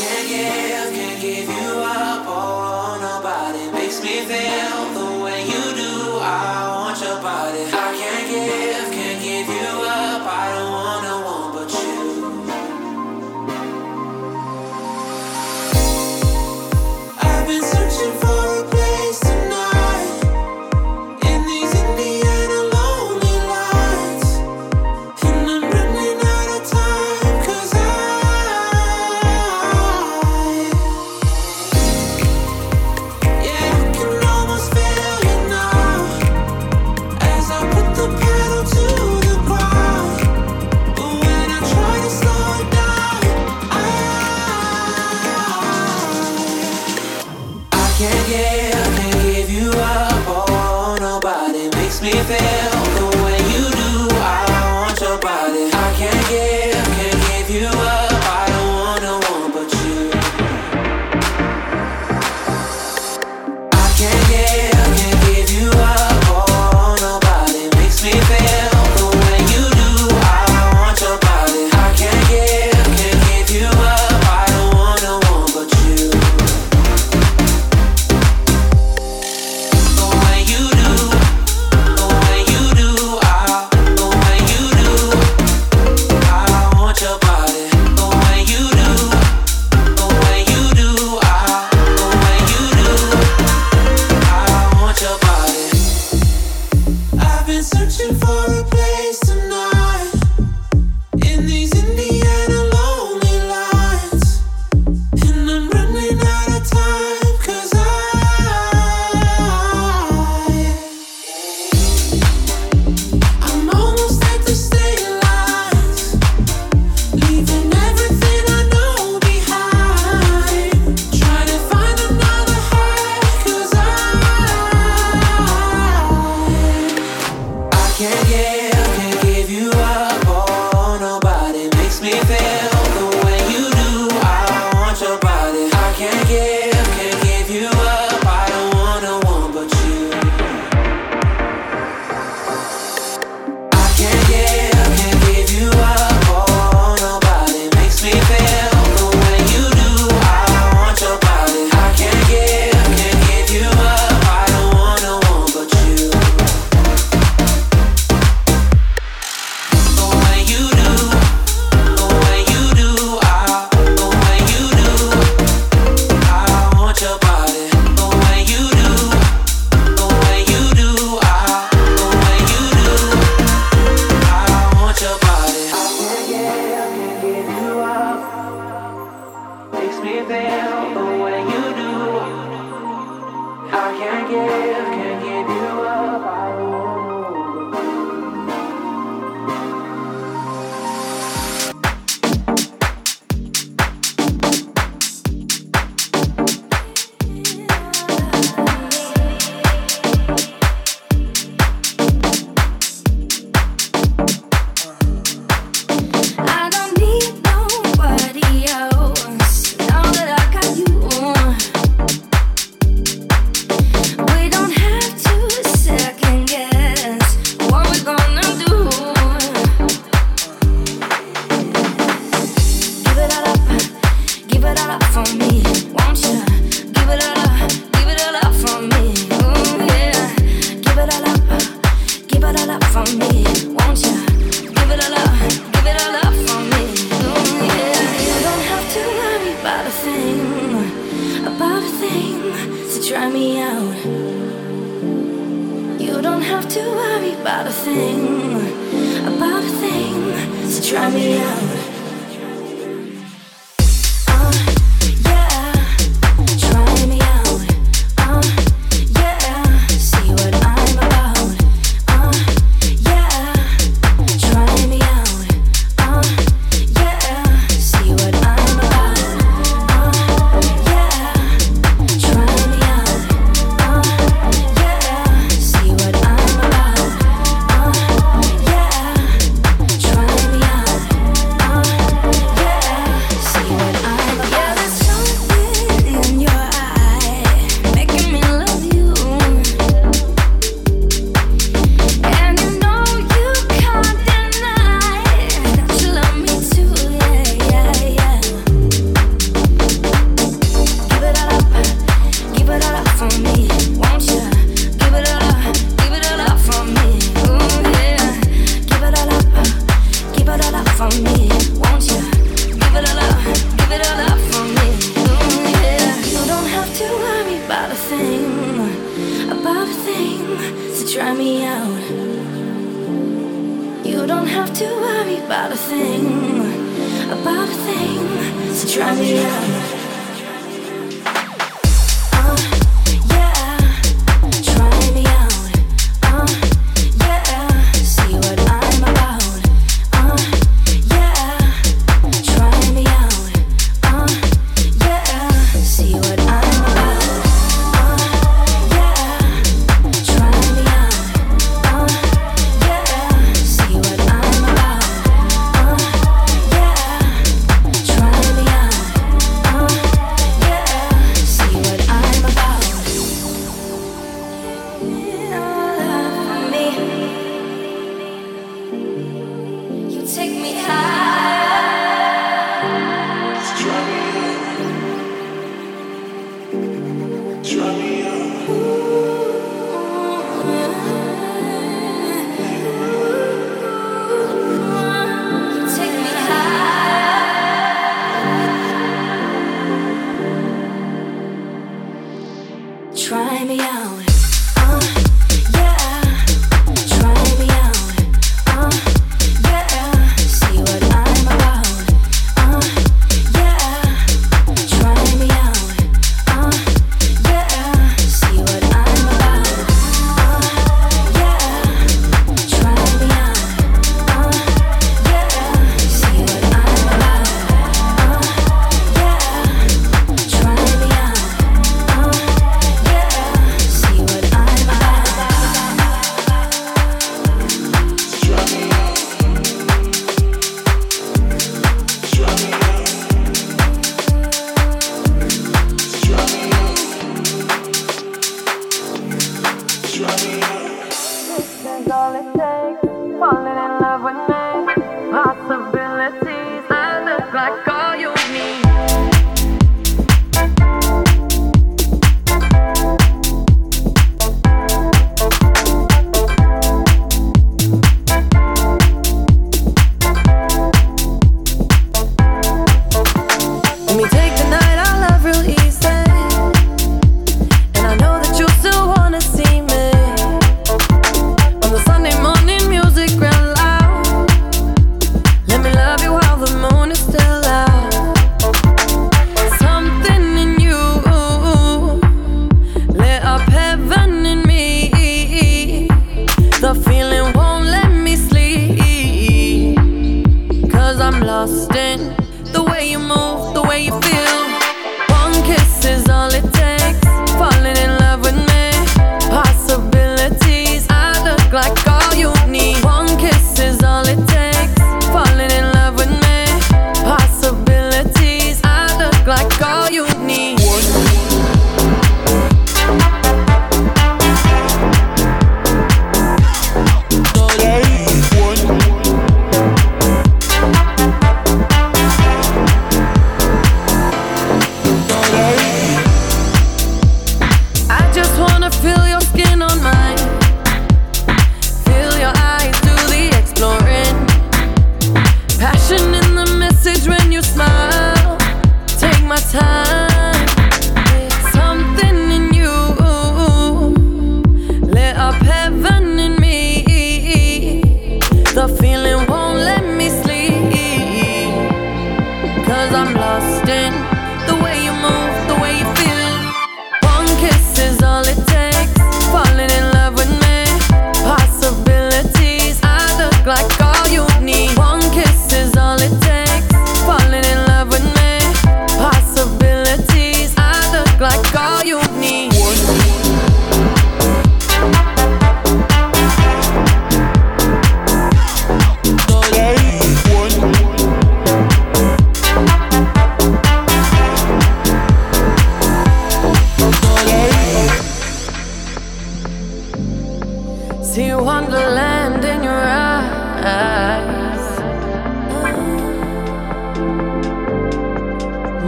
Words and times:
yeah, 0.00 0.66
yeah. 0.68 0.79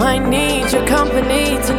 You 0.03 0.21
need. 0.21 0.73
your 0.73 0.85
company 0.87 1.55
is 1.55 1.71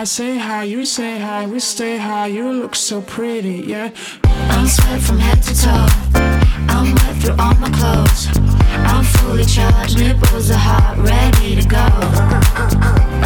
I 0.00 0.04
say 0.04 0.38
hi, 0.38 0.62
you 0.62 0.86
say 0.86 1.18
hi, 1.18 1.46
we 1.46 1.60
stay 1.60 1.98
high, 1.98 2.28
you 2.28 2.50
look 2.50 2.74
so 2.74 3.02
pretty, 3.02 3.56
yeah. 3.66 3.90
I'm 4.24 4.66
sweat 4.66 5.02
from 5.02 5.18
head 5.18 5.42
to 5.42 5.54
toe, 5.54 5.88
I'm 6.72 6.94
wet 6.94 7.16
through 7.20 7.36
all 7.38 7.54
my 7.56 7.68
clothes. 7.68 8.28
I'm 8.88 9.04
fully 9.04 9.44
charged, 9.44 9.98
nipples 9.98 10.50
are 10.50 10.56
hot, 10.56 10.96
ready 10.96 11.54
to 11.60 11.68
go. 11.68 11.84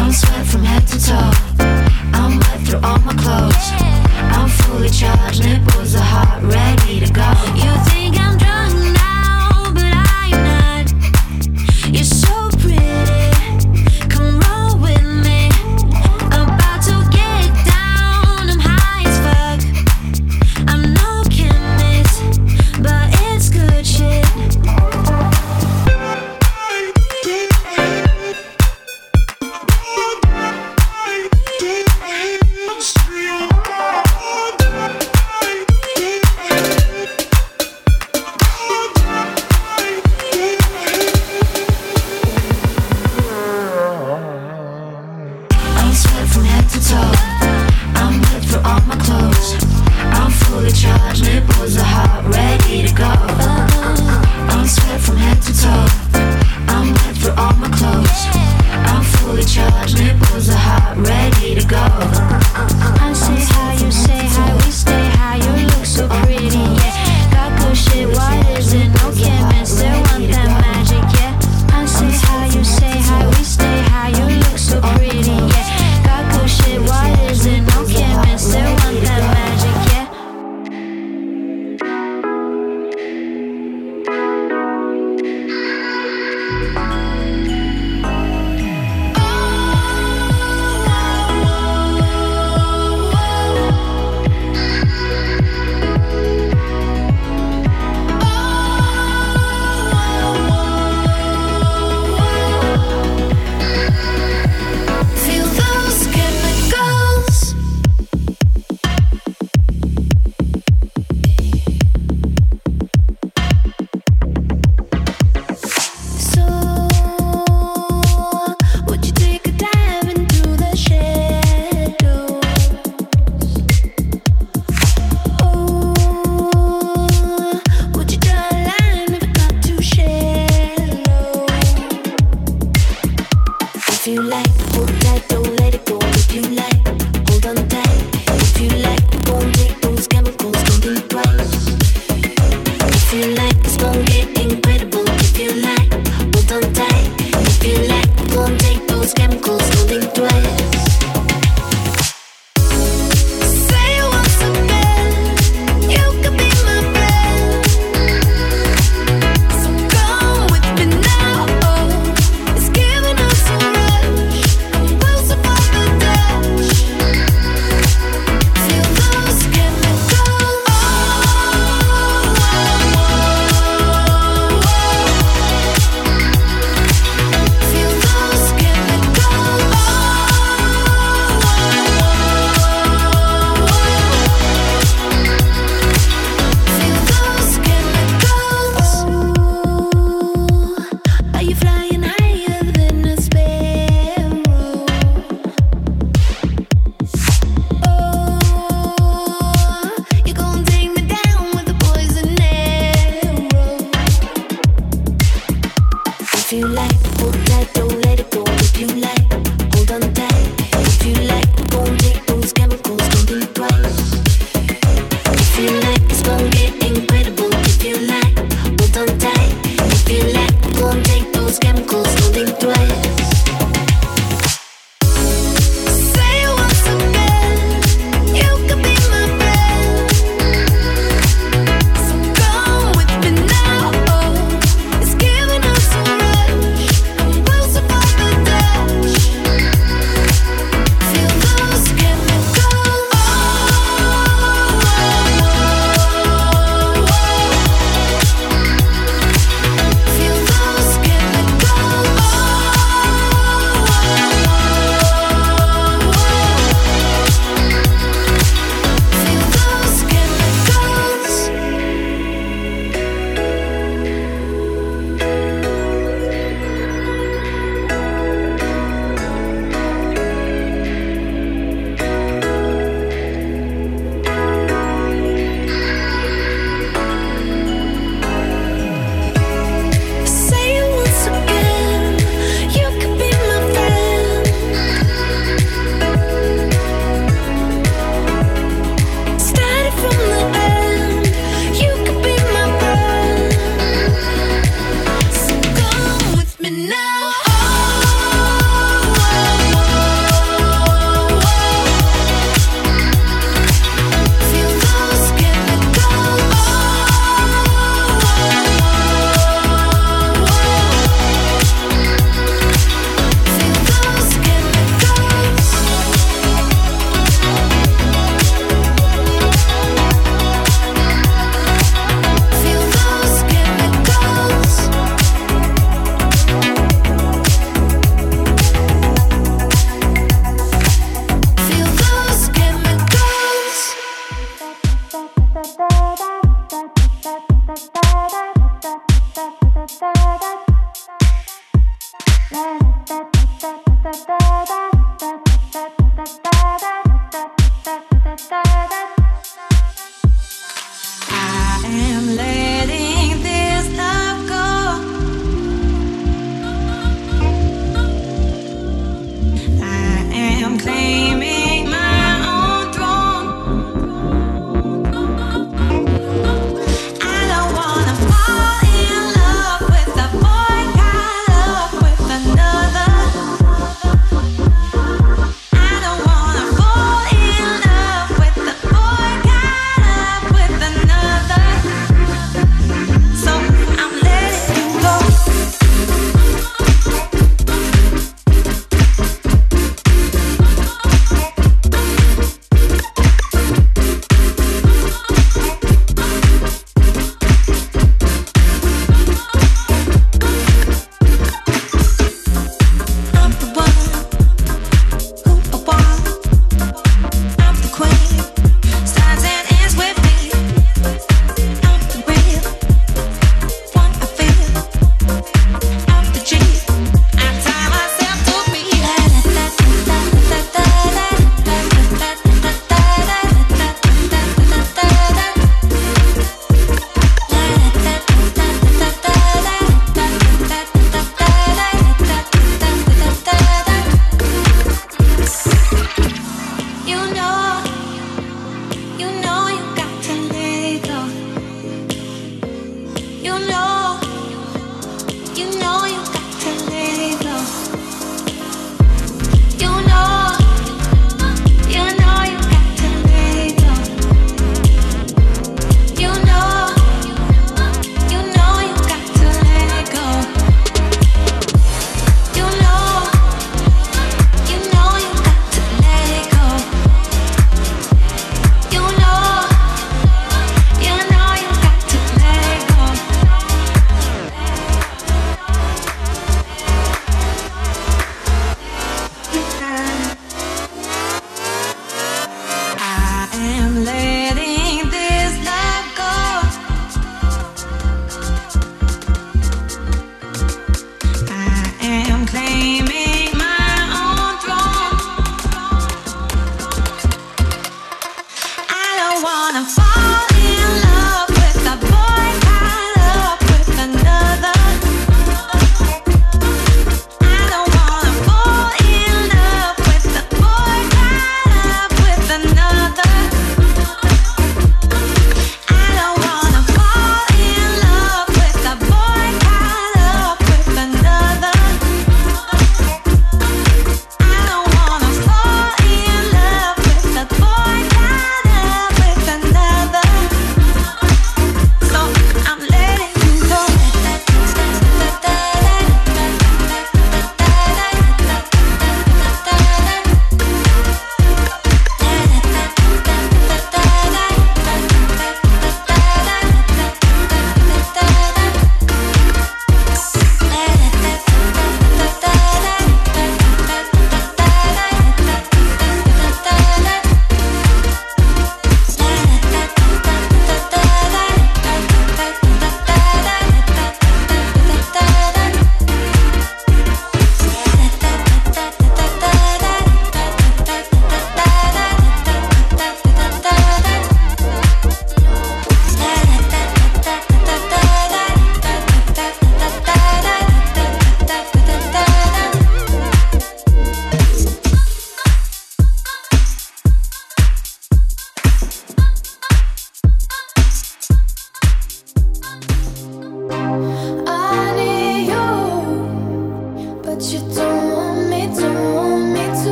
I'm 0.00 0.12
sweat 0.12 0.46
from 0.46 0.62
head 0.64 0.88
to 0.88 0.98
toe, 0.98 1.32
I'm 2.18 2.38
wet 2.38 2.60
through 2.66 2.80
all 2.80 3.00
my 3.00 3.12
clothes. 3.20 3.68
I'm 4.32 4.48
fully 4.48 4.88
charged, 4.88 5.44
nipples 5.44 5.94
are 5.94 6.00
hot, 6.00 6.40
ready 6.42 7.00
to 7.04 7.12
go. 7.12 7.28
You 7.52 7.70
think 7.90 8.18
I'm 8.18 8.31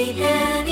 Can't, 0.00 0.16
can't 0.16 0.69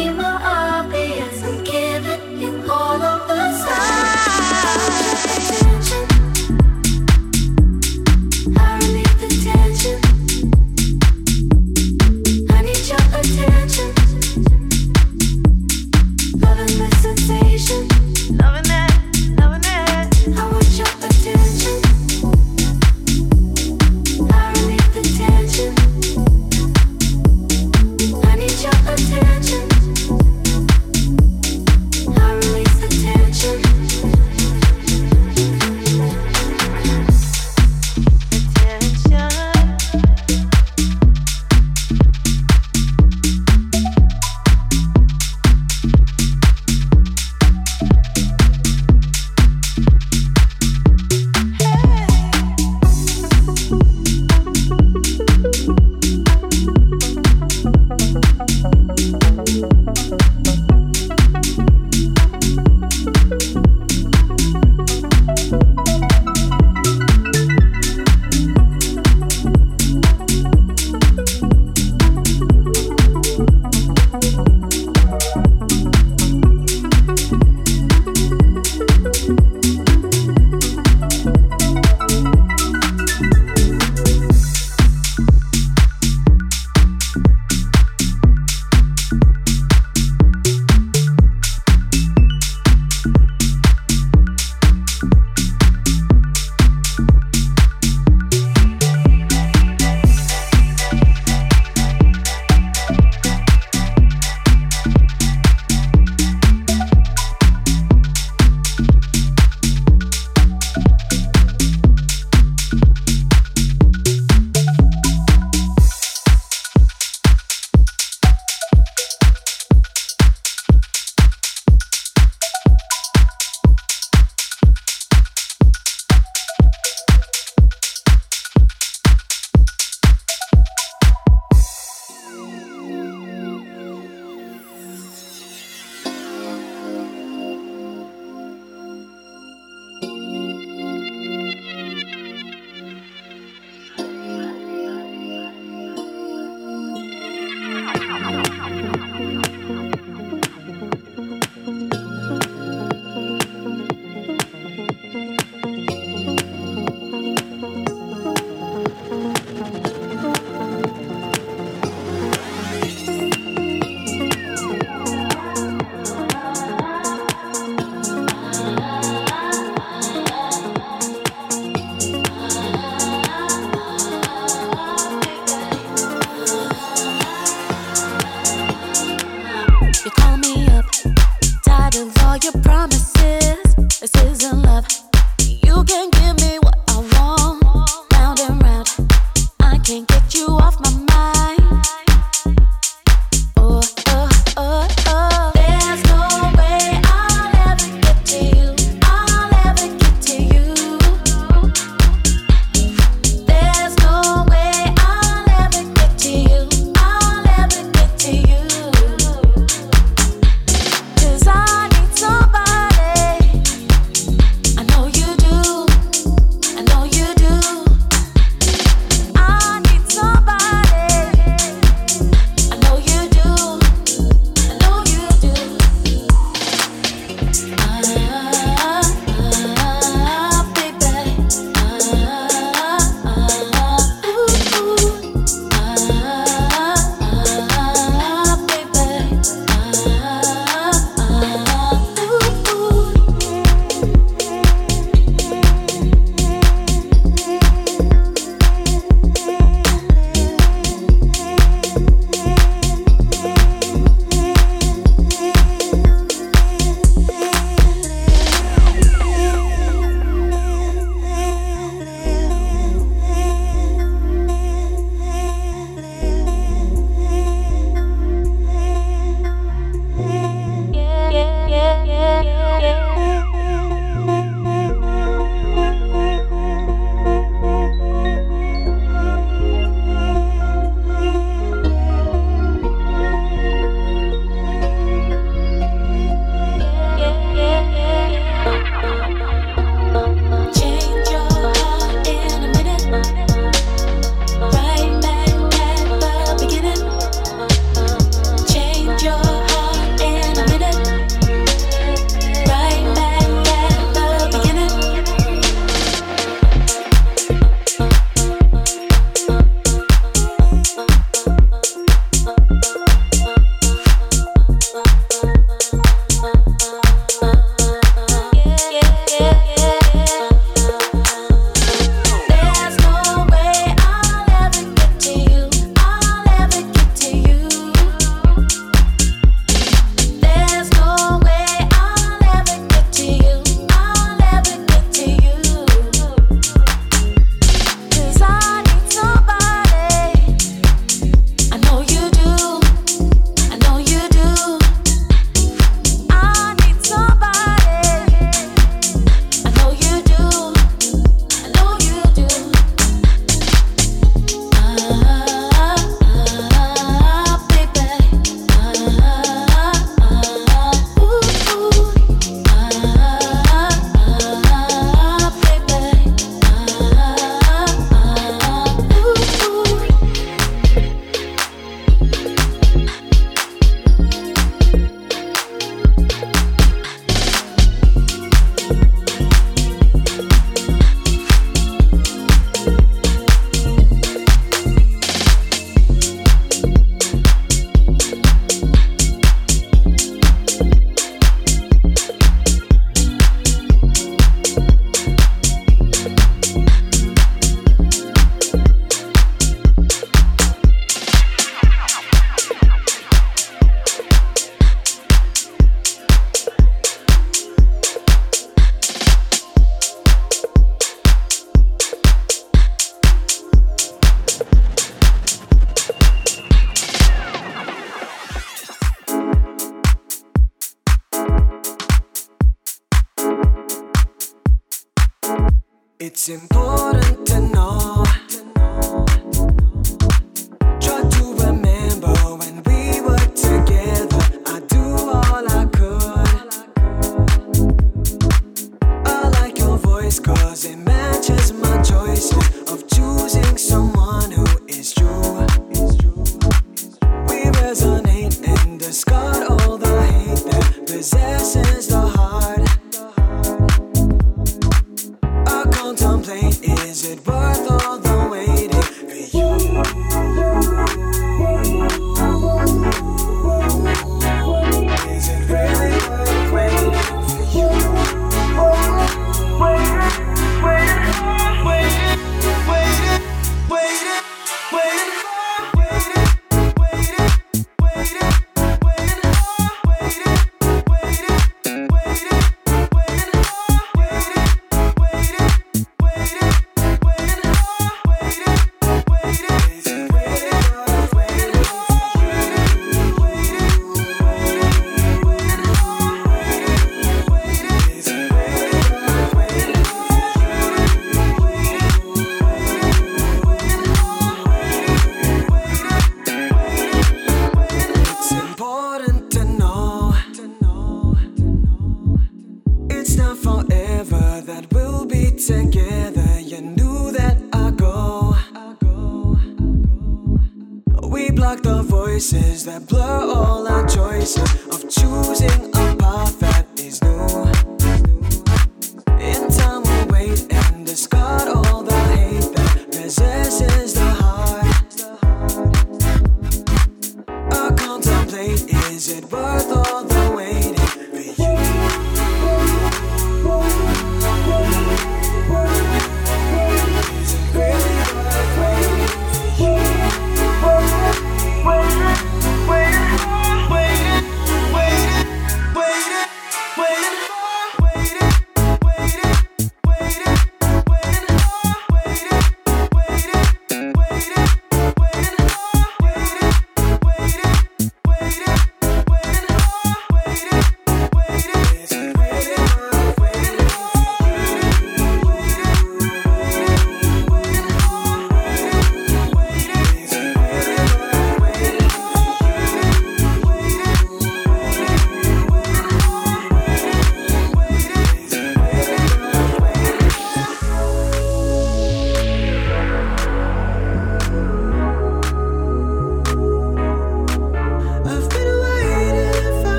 that 522.89 523.07
blur 523.07 523.18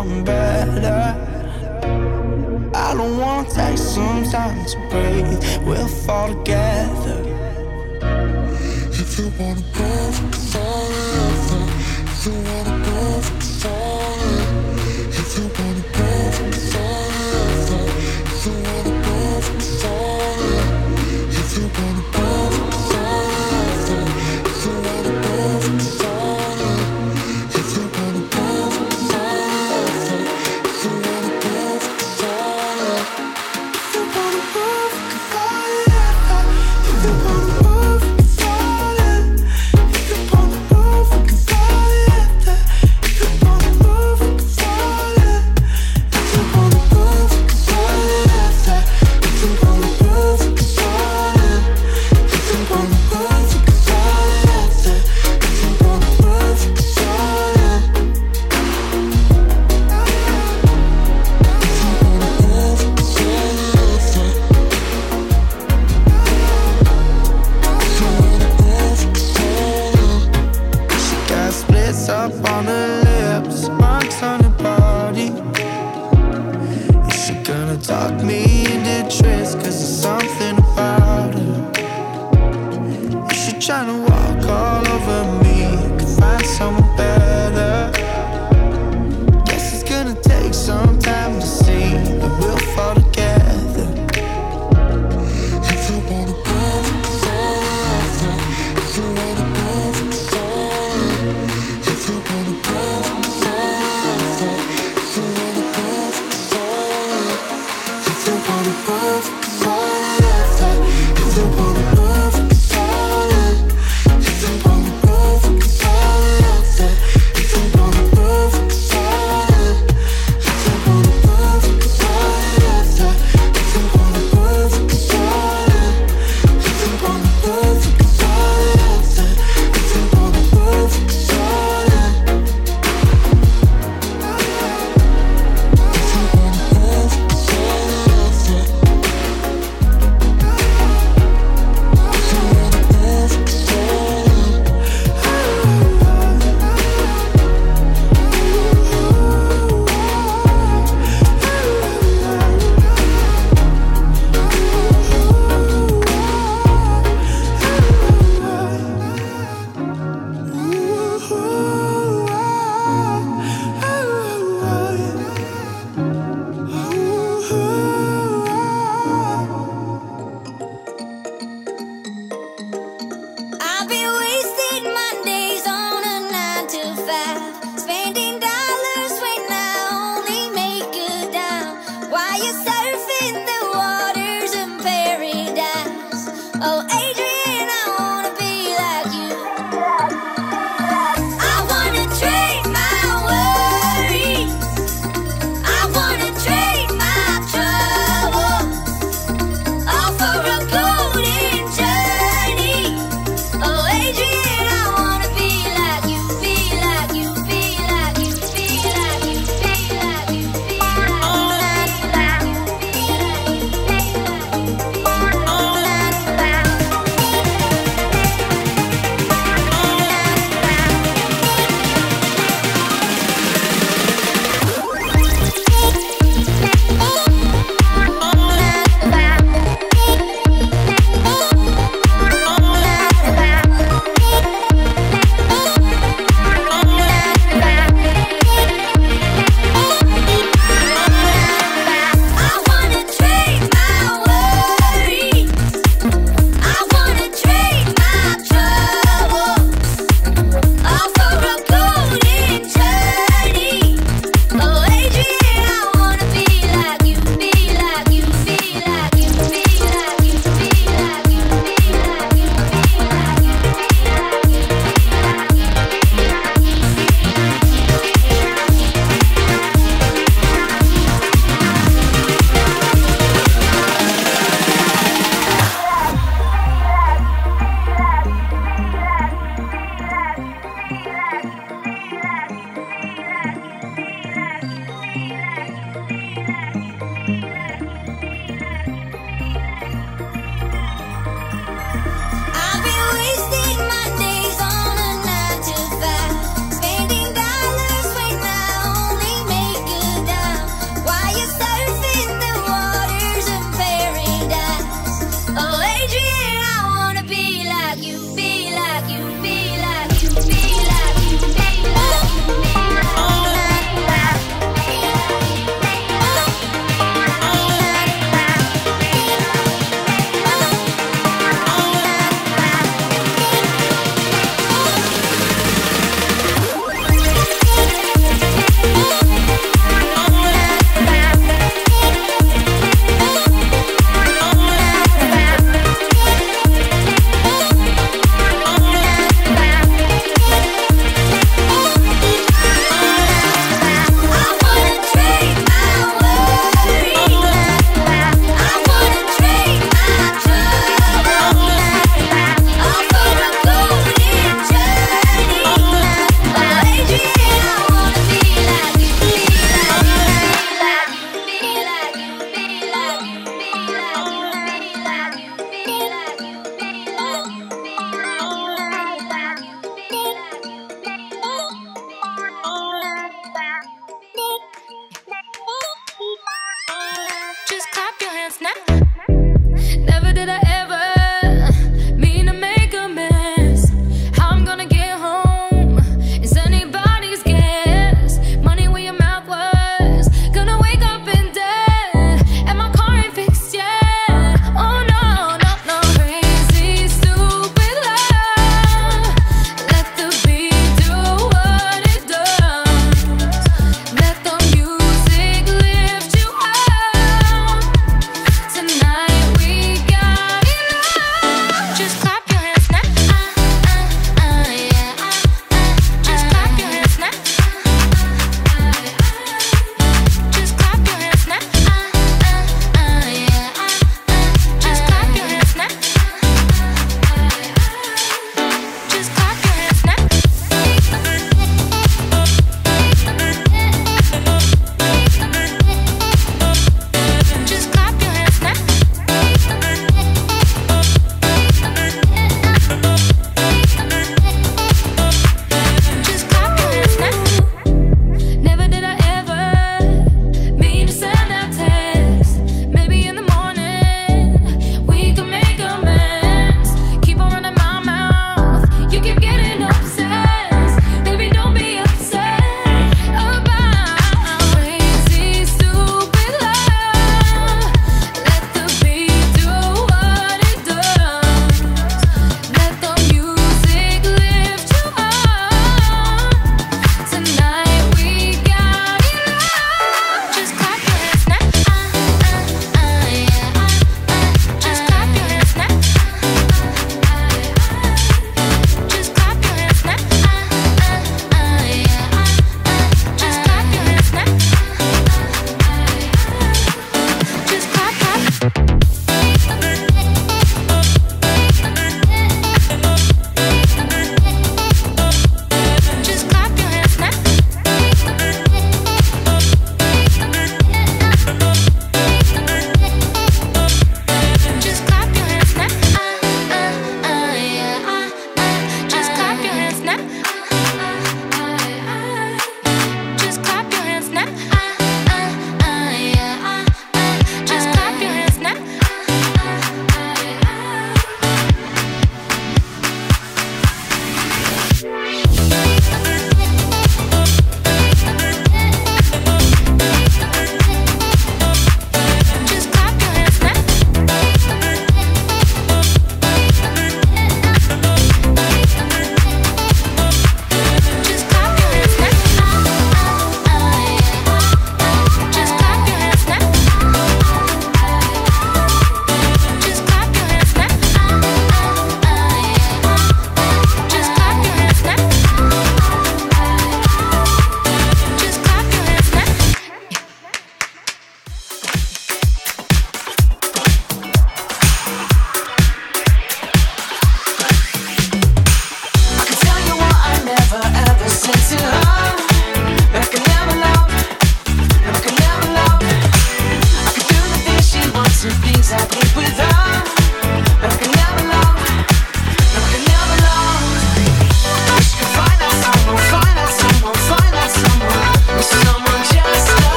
something 0.00 0.24
better. 0.24 1.14
I 2.74 2.94
don't 2.94 3.18
wanna 3.18 3.48
take 3.50 3.76
some 3.76 4.24
time 4.24 4.64
to 4.66 4.78
breathe. 4.90 5.42
We'll 5.66 5.88
fall 5.88 6.28
together. 6.28 7.20
If 9.02 9.18
you 9.18 9.26
wanna 9.38 9.62
go 9.78 9.90
forever, 10.16 11.60
if 12.12 12.26
you 12.26 12.32
wanna 12.48 12.76
go 12.86 13.00
forever, 13.28 14.40
if 15.20 15.30
you 15.36 15.44
wanna 15.56 15.84
go 15.98 16.10
forever, 16.36 17.80
if 18.32 18.46
you 18.46 18.52
wanna. 18.52 18.89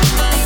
Me. 0.00 0.39